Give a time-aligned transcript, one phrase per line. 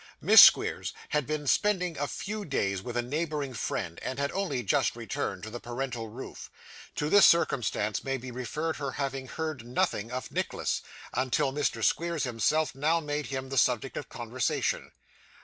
[0.19, 4.63] Miss Squeers had been spending a few days with a neighbouring friend, and had only
[4.63, 6.49] just returned to the parental roof.
[6.95, 10.81] To this circumstance may be referred, her having heard nothing of Nicholas,
[11.13, 11.83] until Mr.
[11.83, 14.91] Squeers himself now made him the subject of conversation.